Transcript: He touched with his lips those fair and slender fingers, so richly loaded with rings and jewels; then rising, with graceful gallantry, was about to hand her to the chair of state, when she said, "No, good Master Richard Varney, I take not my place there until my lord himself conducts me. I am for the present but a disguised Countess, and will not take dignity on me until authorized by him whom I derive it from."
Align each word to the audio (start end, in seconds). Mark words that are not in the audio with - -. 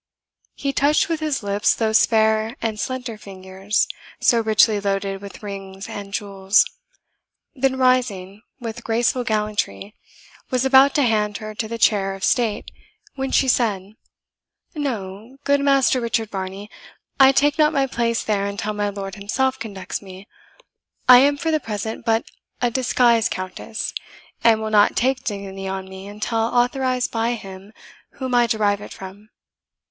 He 0.55 0.73
touched 0.73 1.09
with 1.09 1.19
his 1.19 1.43
lips 1.43 1.75
those 1.75 2.07
fair 2.07 2.55
and 2.59 2.79
slender 2.79 3.19
fingers, 3.19 3.87
so 4.19 4.39
richly 4.41 4.79
loaded 4.79 5.21
with 5.21 5.43
rings 5.43 5.87
and 5.87 6.11
jewels; 6.11 6.65
then 7.53 7.77
rising, 7.77 8.41
with 8.59 8.83
graceful 8.83 9.23
gallantry, 9.23 9.93
was 10.49 10.65
about 10.65 10.95
to 10.95 11.03
hand 11.03 11.37
her 11.37 11.53
to 11.53 11.67
the 11.67 11.77
chair 11.77 12.15
of 12.15 12.23
state, 12.23 12.71
when 13.13 13.29
she 13.29 13.47
said, 13.47 13.93
"No, 14.73 15.37
good 15.43 15.59
Master 15.61 16.01
Richard 16.01 16.31
Varney, 16.31 16.67
I 17.19 17.31
take 17.31 17.59
not 17.59 17.71
my 17.71 17.85
place 17.85 18.23
there 18.23 18.47
until 18.47 18.73
my 18.73 18.89
lord 18.89 19.13
himself 19.13 19.59
conducts 19.59 20.01
me. 20.01 20.27
I 21.07 21.19
am 21.19 21.37
for 21.37 21.51
the 21.51 21.59
present 21.59 22.05
but 22.05 22.25
a 22.59 22.71
disguised 22.71 23.29
Countess, 23.29 23.93
and 24.43 24.59
will 24.61 24.71
not 24.71 24.95
take 24.95 25.23
dignity 25.23 25.67
on 25.67 25.87
me 25.87 26.07
until 26.07 26.39
authorized 26.39 27.11
by 27.11 27.33
him 27.35 27.71
whom 28.13 28.33
I 28.33 28.47
derive 28.47 28.81
it 28.81 28.93
from." 28.93 29.29